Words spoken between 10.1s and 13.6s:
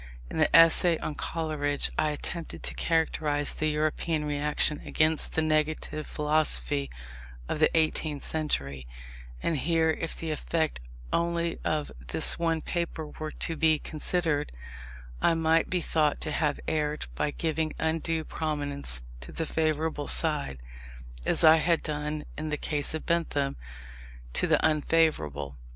the effect only of this one paper were to